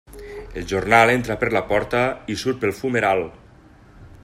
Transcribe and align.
El 0.61 0.63
jornal 0.71 1.11
entra 1.17 1.35
per 1.43 1.51
la 1.57 1.61
porta 1.73 2.01
i 2.37 2.39
surt 2.45 2.61
pel 2.65 2.75
fumeral. 2.81 3.25